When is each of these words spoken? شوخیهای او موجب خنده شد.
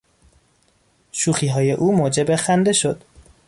شوخیهای 1.11 1.71
او 1.71 1.95
موجب 1.97 2.35
خنده 2.35 2.73
شد. 2.73 3.03